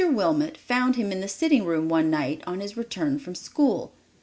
[0.11, 3.93] Wilmot found him in the sitting room one night, on his return from school.